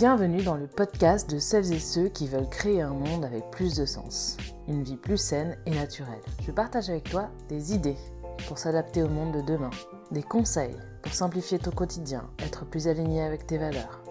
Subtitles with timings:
[0.00, 3.74] Bienvenue dans le podcast de celles et ceux qui veulent créer un monde avec plus
[3.76, 6.22] de sens, une vie plus saine et naturelle.
[6.40, 7.98] Je partage avec toi des idées
[8.48, 9.68] pour s'adapter au monde de demain,
[10.10, 14.02] des conseils pour simplifier ton quotidien, être plus aligné avec tes valeurs,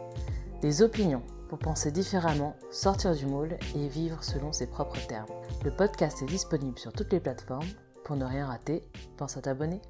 [0.61, 5.33] des opinions pour penser différemment, sortir du moule et vivre selon ses propres termes.
[5.65, 7.65] Le podcast est disponible sur toutes les plateformes.
[8.05, 8.83] Pour ne rien rater,
[9.17, 9.81] pense à t'abonner.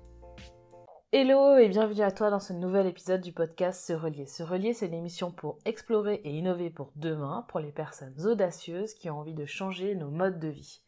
[1.12, 4.28] Hello et bienvenue à toi dans ce nouvel épisode du podcast Se Relier.
[4.28, 9.10] Se Relier, c'est l'émission pour explorer et innover pour demain, pour les personnes audacieuses qui
[9.10, 10.82] ont envie de changer nos modes de vie.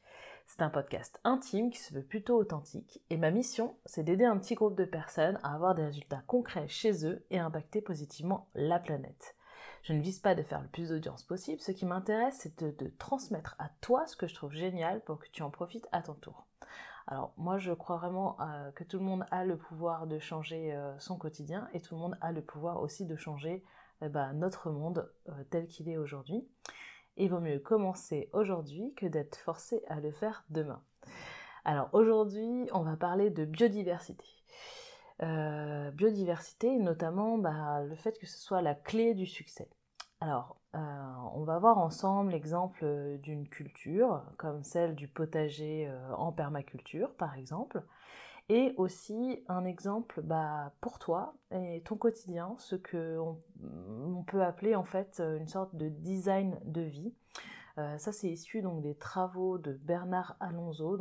[0.45, 4.38] C'est un podcast intime qui se veut plutôt authentique et ma mission, c'est d'aider un
[4.38, 8.77] petit groupe de personnes à avoir des résultats concrets chez eux et impacter positivement la
[8.77, 9.35] planète.
[9.81, 12.93] Je ne vise pas de faire le plus d'audience possible, ce qui m'intéresse, c'est de
[12.99, 16.13] transmettre à toi ce que je trouve génial pour que tu en profites à ton
[16.13, 16.45] tour.
[17.07, 20.73] Alors moi je crois vraiment euh, que tout le monde a le pouvoir de changer
[20.73, 23.63] euh, son quotidien et tout le monde a le pouvoir aussi de changer
[24.03, 25.12] euh, bah, notre monde
[25.49, 26.48] tel qu'il est aujourd'hui.
[27.17, 30.82] Il vaut mieux commencer aujourd'hui que d'être forcé à le faire demain.
[31.65, 34.26] Alors aujourd'hui on va parler de biodiversité.
[35.93, 39.70] biodiversité, notamment bah, le fait que ce soit la clé du succès.
[40.21, 40.79] Alors, euh,
[41.33, 47.11] on va voir ensemble l'exemple euh, d'une culture, comme celle du potager euh, en permaculture,
[47.15, 47.81] par exemple,
[48.47, 54.75] et aussi un exemple bah, pour toi et ton quotidien, ce que on, peut appeler
[54.75, 57.13] en fait une sorte de design de vie.
[57.75, 60.97] ça, c'est issu donc des travaux de Bernard Alonso,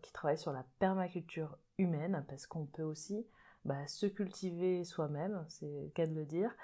[0.00, 3.26] qui travaille sur la permaculture humaine, parce qu'on peut aussi
[3.64, 6.54] bah, se cultiver soi-même, c'est le cas de le dire,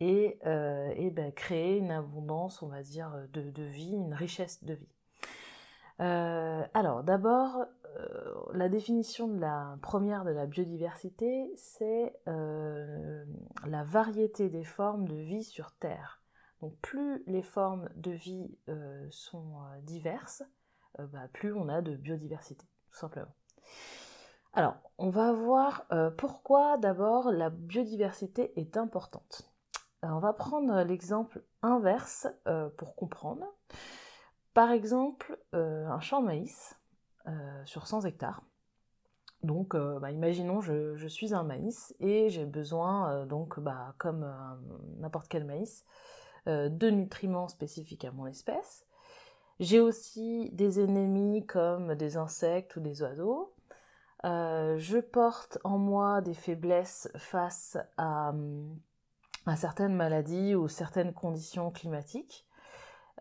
[0.00, 4.88] et, euh, ben, créer une abondance, on va dire, de, vie, une richesse de vie.
[6.00, 7.66] Euh, alors d'abord,
[7.98, 15.16] euh, la définition de la première de la biodiversité, c'est la variété des formes de
[15.16, 16.22] vie sur Terre.
[16.62, 18.56] Donc plus les formes de vie
[19.10, 20.42] sont diverses,
[20.98, 23.34] bah, plus on a de biodiversité, tout simplement.
[24.52, 29.49] Alors, on va voir pourquoi d'abord la biodiversité est importante.
[30.04, 33.44] Euh, on va prendre l'exemple inverse euh, pour comprendre.
[34.54, 36.76] Par exemple, euh, un champ de maïs
[37.64, 38.42] sur 100 hectares.
[39.44, 44.28] Donc, bah, imaginons, je, je, suis un maïs et j'ai besoin, donc, bah, comme
[44.98, 45.84] n'importe quel maïs,
[46.46, 48.84] de nutriments spécifiques à mon espèce.
[49.60, 53.54] J'ai aussi des ennemis comme des insectes ou des oiseaux.
[54.24, 58.32] je porte en moi des faiblesses face à
[59.56, 62.46] certaines maladies ou certaines conditions climatiques.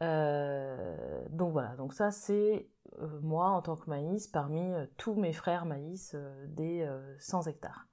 [0.02, 2.70] Euh, donc voilà, donc ça c'est
[3.00, 6.16] euh, moi en tant que maïs parmi euh, tous mes frères maïs
[6.48, 6.90] des
[7.20, 7.88] 100 hectares.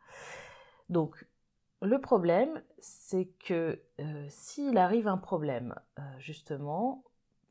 [0.88, 1.26] Donc
[1.82, 3.82] le problème c'est que
[4.28, 5.75] s'il arrive un problème
[6.19, 7.04] justement,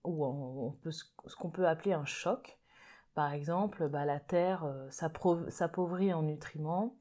[0.06, 2.57] ou ce qu'on peut appeler un choc,
[3.13, 6.95] par exemple bah, la terre s'appauvrit en nutriments,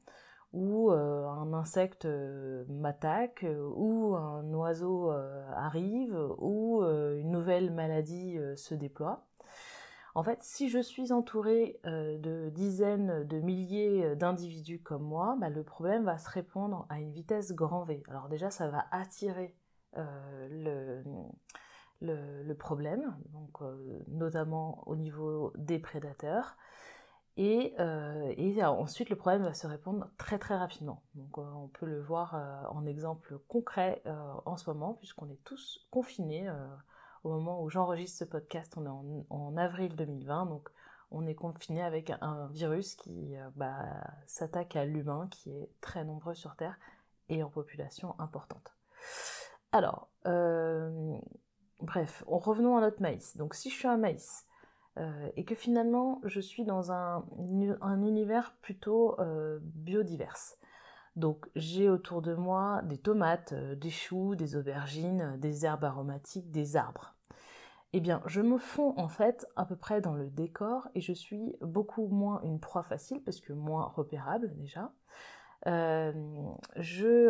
[0.55, 5.11] ou euh, un insecte euh, m'attaque, euh, ou un oiseau
[5.55, 9.25] arrive, ou une nouvelle maladie se déploie.
[10.15, 15.63] En fait, si je suis entourée de dizaines de milliers d'individus comme moi, bah, le
[15.63, 18.01] problème va se répandre à une vitesse grand V.
[18.07, 19.55] Alors déjà, ça va attirer
[19.95, 21.03] le,
[22.01, 23.59] le, problème, donc,
[24.07, 26.55] notamment au niveau des prédateurs.
[27.37, 31.03] Et, euh, et, ensuite, le problème va se répondre très très rapidement.
[31.15, 34.01] Donc, euh, on peut le voir euh, en exemple concret
[34.45, 36.49] en ce moment, puisqu'on est tous confinés
[37.23, 38.73] au moment où j'enregistre ce podcast.
[38.77, 40.69] On est en, avril 2020, donc
[41.11, 43.85] on est confiné avec un virus qui bah,
[44.27, 46.77] s'attaque à l'humain, qui est très nombreux sur Terre
[47.27, 48.73] et en population importante.
[49.73, 50.07] Alors,
[51.81, 53.35] bref, revenons à notre maïs.
[53.35, 54.45] Donc, si je suis un maïs,
[54.97, 57.25] euh, et que finalement je suis dans un,
[58.01, 60.57] univers plutôt euh, biodiverse.
[61.17, 66.49] Donc j'ai autour de moi des tomates, euh, des choux, des aubergines, des herbes aromatiques,
[66.51, 67.15] des arbres.
[67.91, 71.13] Eh bien, je me fonds en fait à peu près dans le décor et je
[71.13, 74.91] suis beaucoup moins une proie facile parce que moins repérable déjà.
[75.65, 77.29] je,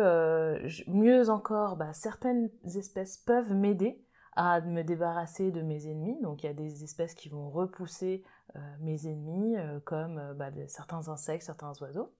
[0.90, 4.05] mieux encore, bah, certaines espèces peuvent m'aider
[4.36, 6.20] à me débarrasser de mes ennemis.
[6.22, 8.22] Donc il y a des espèces qui vont repousser
[8.54, 12.12] euh, mes ennemis, euh, comme euh, bah, certains insectes, certains oiseaux.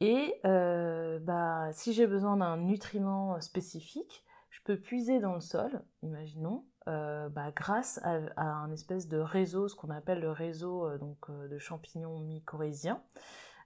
[0.00, 6.64] Et bah, si j'ai besoin d'un nutriment spécifique, je peux puiser dans le sol, imaginons,
[6.86, 12.20] bah, grâce à, un espèce de réseau, ce qu'on appelle le réseau donc, de champignons
[12.20, 13.02] mycorhiziens.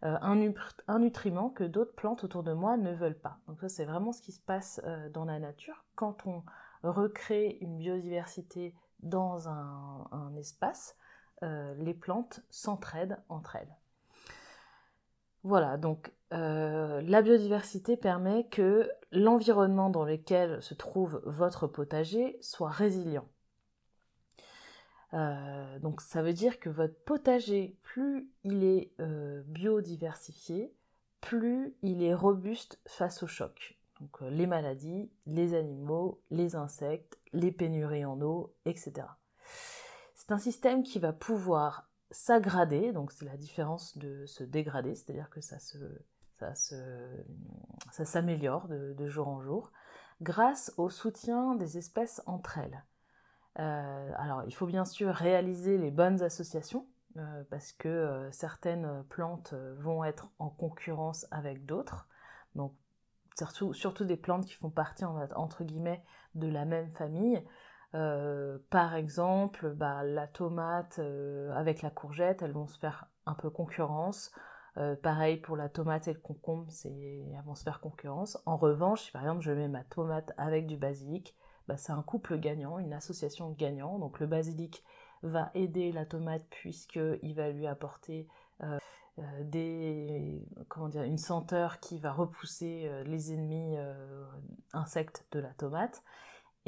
[0.00, 0.36] un,
[0.98, 3.36] nutriment que d'autres plantes autour de moi ne veulent pas.
[3.46, 4.80] Donc ça c'est vraiment ce qui se passe
[5.12, 5.84] dans la nature.
[5.96, 6.42] Quand on
[6.82, 10.96] recrée une biodiversité dans un espace,
[11.42, 13.76] les plantes s'entraident entre elles.
[15.44, 22.70] Voilà, donc euh, la biodiversité permet que l'environnement dans lequel se trouve votre potager soit
[22.70, 23.28] résilient.
[25.14, 30.72] Euh, donc ça veut dire que votre potager, plus il est euh, biodiversifié,
[31.20, 33.76] plus il est robuste face aux chocs.
[34.02, 39.06] Donc les maladies, les animaux, les insectes, les pénuries en eau, etc.
[40.16, 45.30] C'est un système qui va pouvoir s'aggrader, donc c'est la différence de se dégrader, c'est-à-dire
[45.30, 45.60] que ça
[48.04, 49.70] s'améliore de, jour en jour,
[50.20, 52.84] grâce au soutien des espèces entre elles.
[53.60, 56.88] Euh, alors, il faut bien sûr réaliser les bonnes associations,
[57.18, 62.08] euh, parce que euh, certaines plantes vont être en concurrence avec d'autres,
[62.56, 62.74] donc
[63.36, 66.02] surtout, des plantes qui font partie entre guillemets
[66.34, 67.42] de la même famille.
[67.94, 73.34] Euh, par exemple, bah, la tomate euh, avec la courgette, elles vont se faire un
[73.34, 74.32] peu concurrence.
[74.78, 78.38] Euh, pareil pour la tomate et le concombre, elles vont se faire concurrence.
[78.46, 81.36] En revanche, si par exemple je mets ma tomate avec du basilic,
[81.68, 83.98] bah, c'est un couple gagnant, une association gagnant.
[83.98, 84.82] Donc le basilic
[85.22, 88.26] va aider la tomate puisqu'il va lui apporter
[89.42, 93.76] des, comment dire, une senteur qui va repousser les ennemis
[94.72, 96.02] insectes de la tomate.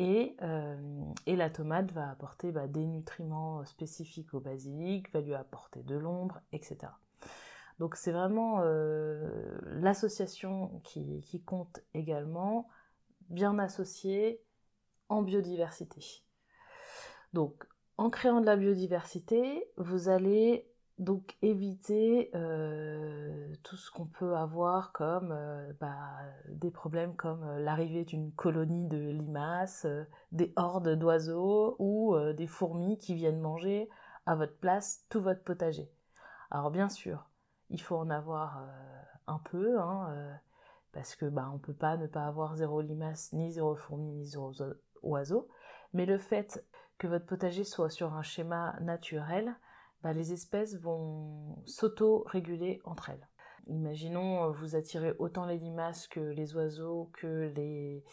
[0.01, 5.83] Euh, et, la tomate va apporter bah, des nutriments spécifiques au basilic, va lui apporter
[5.83, 6.79] de l'ombre, etc.
[7.79, 12.69] Donc c'est vraiment euh, l'association qui, qui, compte également,
[13.31, 14.41] bien associée
[15.09, 16.25] en biodiversité.
[17.33, 17.65] Donc
[17.97, 20.69] en créant de la biodiversité, vous allez
[20.99, 25.99] donc éviter euh, tout ce qu'on peut avoir comme euh, bah,
[26.49, 29.87] des problèmes comme euh, l'arrivée d'une colonie de limaces,
[30.31, 33.89] des hordes d'oiseaux ou des fourmis qui viennent manger
[34.27, 35.91] à votre place tout votre potager.
[36.51, 37.29] Alors bien sûr,
[37.71, 38.65] il faut en avoir
[39.27, 40.39] un peu, hein,
[40.93, 44.27] parce que bah, on peut pas ne pas avoir zéro limace, ni zéro fourmi, ni
[44.27, 44.53] zéro
[45.03, 45.49] oiseau.
[45.93, 46.65] Mais le fait
[46.99, 49.57] que votre potager soit sur un schéma naturel,
[50.05, 53.27] bah, les espèces vont s'auto-réguler entre elles.
[53.69, 58.05] Imaginons euh, vous attirez autant les limaces que les oiseaux, que les,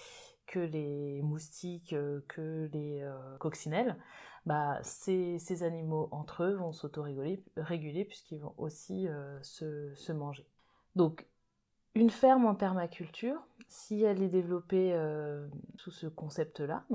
[0.47, 3.97] que les moustiques, euh, que les euh, coccinelles.
[4.45, 9.07] Bah, ces, animaux entre eux vont s'auto-réguler puisqu'ils vont aussi
[9.43, 10.47] se, manger.
[10.95, 11.27] Donc,
[11.93, 14.97] une ferme en permaculture, si elle est développée
[15.75, 16.85] sous ce concept-là,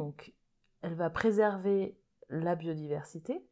[0.83, 1.97] elle va préserver
[2.31, 3.47] la biodiversité,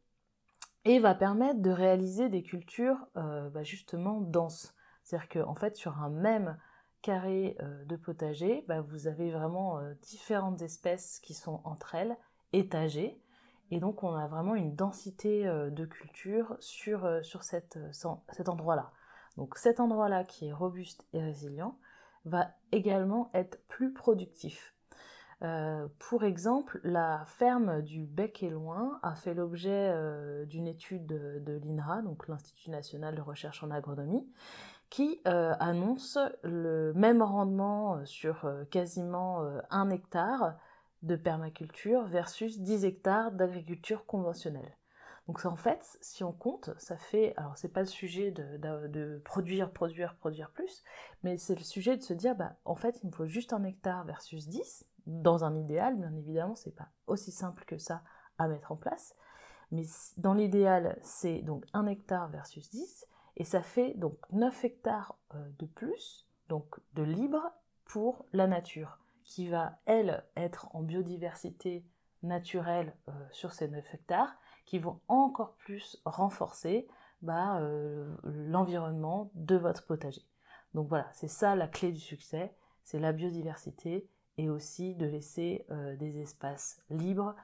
[0.84, 4.74] et va permettre de réaliser des cultures euh, bah, justement denses.
[5.02, 6.58] C'est-à-dire qu'en fait, sur un même
[7.02, 12.16] carré euh, de potager, bah, vous avez vraiment euh, différentes espèces qui sont entre elles
[12.52, 13.20] étagées.
[13.70, 17.78] Et donc, on a vraiment une densité de culture sur, sur cet
[18.46, 18.92] endroit-là.
[19.38, 21.78] Donc, cet endroit-là qui est robuste et résilient
[22.26, 24.73] va également être plus productif.
[25.44, 31.06] Euh, pour exemple, la ferme du Bec et Loin a fait l'objet euh, d'une étude
[31.06, 34.26] de, l'INRA, donc l'Institut national de recherche en agronomie,
[34.88, 40.56] qui euh, annonce le même rendement sur quasiment un hectare
[41.02, 44.76] de permaculture versus 10 hectares d'agriculture conventionnelle.
[45.26, 48.58] Donc en fait, si on compte, ça fait, alors c'est pas le sujet de,
[48.88, 50.82] de, produire, produire, produire plus,
[51.22, 53.64] mais c'est le sujet de se dire, bah en fait, il me faut juste un
[53.64, 58.02] hectare versus 10, dans un idéal, bien évidemment, c'est pas aussi simple que ça
[58.38, 59.14] à mettre en place.
[59.70, 59.84] Mais
[60.16, 63.06] dans l'idéal, c'est donc 1 hectare versus 10,
[63.36, 67.52] et ça fait donc 9 hectares euh, de plus, donc de libre
[67.84, 71.84] pour la nature, qui va, elle, être en biodiversité
[72.22, 74.34] naturelle euh, sur ces 9 hectares,
[74.64, 76.88] qui vont encore plus renforcer
[77.22, 80.22] bah, euh, l'environnement de votre potager.
[80.74, 85.64] Donc voilà, c'est ça la clé du succès, c'est la biodiversité et aussi de laisser
[85.70, 87.34] euh, des espaces libres,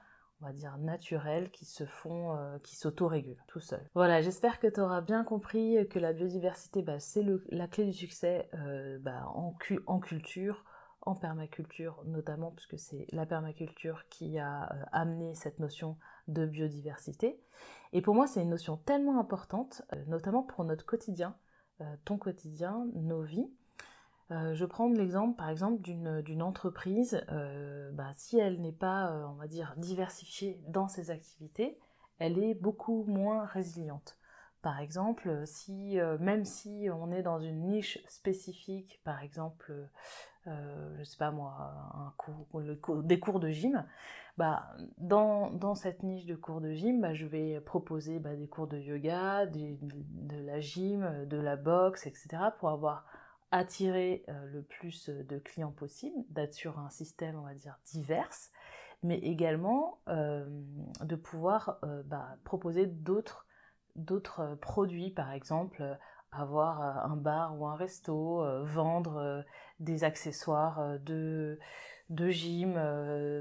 [0.41, 3.89] on va dire naturels, qui se font, euh, qui s'auto-régulent tout seuls.
[3.95, 7.93] Voilà, j'espère que tu auras bien compris que la biodiversité, bah, c'est la clé du
[7.93, 9.53] succès euh, bah, en,
[10.01, 10.65] culture,
[11.03, 15.97] en permaculture notamment, puisque c'est la permaculture qui a amené cette notion
[16.29, 17.41] de biodiversité.
[17.93, 21.37] Et pour moi, c'est une notion tellement importante, notamment pour notre quotidien,
[22.05, 23.51] ton quotidien, nos vies,
[24.31, 29.27] euh, je prends l'exemple par exemple d'une entreprise, euh, bah, si elle n'est pas, euh,
[29.27, 31.79] on va dire, diversifiée dans ses activités,
[32.19, 34.17] elle est beaucoup moins résiliente.
[34.63, 39.73] Par exemple, si même si on est dans une niche spécifique, par exemple,
[40.45, 41.57] je sais pas moi,
[41.95, 43.87] un cours, des cours de gym,
[44.37, 44.69] bah,
[44.99, 48.67] dans, dans, cette niche de cours de gym, bah, je vais proposer bah, des cours
[48.67, 52.29] de yoga, de la gym, de la boxe, etc.
[52.59, 53.07] pour avoir
[53.51, 58.31] attiré euh, le plus de clients possible, d'être sur un système, on va dire, divers,
[59.03, 60.47] mais également euh,
[61.03, 63.47] de pouvoir euh, bah, proposer d'autres
[63.97, 65.99] d'autres produits, par exemple
[66.31, 69.45] avoir un bar ou un resto, vendre
[69.81, 71.59] des accessoires de,
[72.09, 72.79] de gym,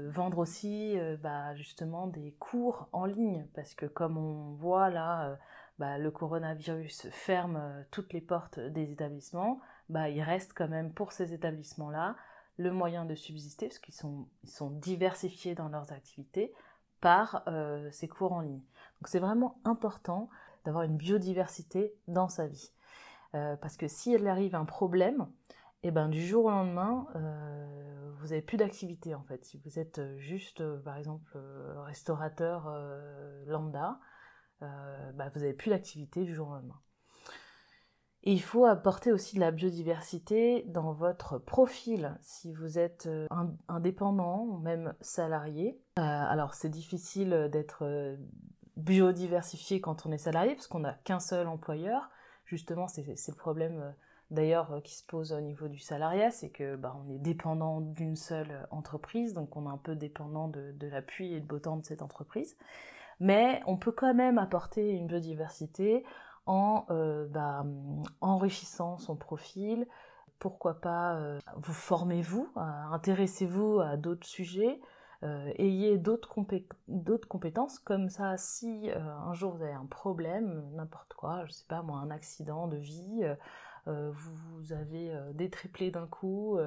[0.08, 5.38] vendre aussi bah, justement des cours en ligne, parce que comme on voit là,
[5.78, 11.12] bah, le coronavirus ferme toutes les portes des établissements, bah, il reste quand même pour
[11.12, 12.16] ces établissements-là
[12.56, 16.52] le moyen de subsister, parce qu'ils sont, ils sont diversifiés dans leurs activités,
[17.00, 17.44] par
[17.92, 18.60] ces cours en ligne.
[19.00, 20.28] Donc c'est vraiment important
[20.64, 22.70] d'avoir une biodiversité dans sa vie.
[23.34, 25.28] Euh, parce que s'il arrive un problème,
[25.82, 29.44] eh ben, du jour au lendemain, euh, vous n'avez plus d'activité en fait.
[29.44, 31.38] Si vous êtes euh, juste, par exemple,
[31.84, 32.70] restaurateur
[33.46, 33.98] lambda,
[34.60, 36.80] bah, vous n'avez plus d'activité du jour au lendemain.
[38.24, 43.08] Et il faut apporter aussi de la biodiversité dans votre profil si vous êtes
[43.68, 45.80] indépendant ou même salarié.
[45.96, 48.18] alors c'est difficile d'être
[48.76, 52.10] biodiversifié quand on est salarié parce qu'on n'a qu'un seul employeur
[52.50, 53.90] justement, c'est le problème euh,
[54.30, 57.80] d'ailleurs euh, qui se pose au niveau du salariat, c'est que bah, on est dépendant
[57.80, 61.60] d'une seule euh, entreprise, donc on est un peu dépendant de, l'appui et de beau
[61.60, 62.56] temps de cette entreprise.
[63.20, 66.04] Mais on peut quand même apporter une biodiversité
[66.50, 66.86] en
[67.30, 67.64] bah,
[68.20, 69.86] enrichissant son profil.
[70.38, 71.20] Pourquoi pas
[71.56, 74.80] vous formez-vous, intéressez-vous à d'autres sujets,
[75.22, 76.30] euh, ayez d'autres
[77.28, 81.66] compétences comme ça si euh, un jour vous avez un problème n'importe quoi je sais
[81.68, 83.28] pas moi un accident de vie
[83.86, 86.58] euh, vous avez des triplés d'un coup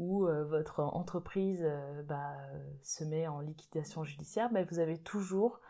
[0.00, 1.64] ou votre entreprise
[2.08, 2.34] bah,
[2.82, 5.60] se met en liquidation judiciaire bah, vous avez toujours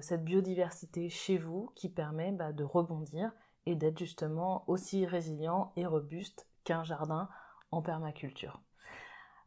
[0.00, 3.30] cette biodiversité chez vous qui permet bah, de rebondir
[3.66, 7.28] et d'être justement aussi résilient et robuste qu'un jardin
[7.70, 8.62] en permaculture.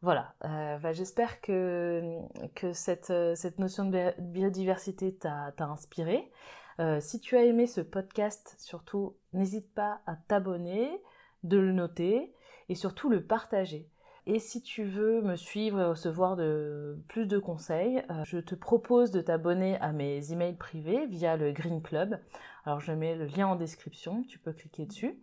[0.01, 2.19] Voilà, euh, bah, j'espère que,
[2.63, 6.31] euh, cette, notion de biodiversité t'a inspiré.
[6.79, 10.89] Euh, si tu as aimé ce podcast, surtout, n'hésite pas à t'abonner,
[11.43, 12.33] de le noter
[12.69, 13.89] et surtout le partager.
[14.27, 16.37] Et si tu veux me suivre et recevoir
[17.07, 21.81] plus de conseils, je te propose de t'abonner à mes emails privés via le Green
[21.81, 22.19] Club.
[22.65, 25.17] Alors je mets le lien en description, tu peux cliquer dessus.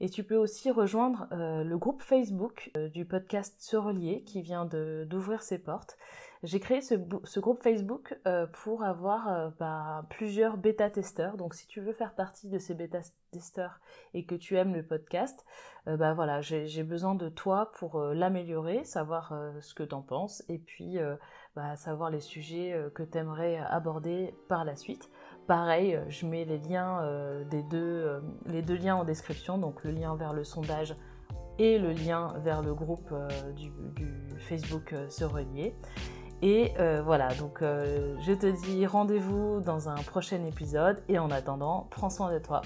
[0.00, 4.40] Et tu peux aussi rejoindre euh, le groupe Facebook euh, du podcast Se Relier qui
[4.40, 5.96] vient d'ouvrir ses portes.
[6.42, 6.94] J'ai créé ce,
[7.38, 11.36] groupe Facebook euh, pour avoir bah, plusieurs bêta-testeurs.
[11.36, 13.80] Donc si tu veux faire partie de ces bêta-testeurs
[14.14, 15.44] et que tu aimes le podcast,
[15.86, 20.58] bah voilà, j'ai besoin de toi pour l'améliorer, savoir ce que tu en penses et
[20.58, 20.98] puis
[21.56, 25.10] bah, savoir les sujets que tu aimerais aborder par la suite.
[25.50, 29.58] Pareil, euh, je mets les liens euh, des deux, euh, les deux liens en description,
[29.58, 30.94] donc le lien vers le sondage
[31.58, 33.12] et le lien vers le groupe
[33.56, 33.72] du,
[34.38, 35.74] Facebook Se Relier.
[36.42, 36.72] Et
[37.04, 42.32] voilà, donc je te dis rendez-vous dans un prochain épisode et en attendant, prends soin
[42.32, 42.62] de toi.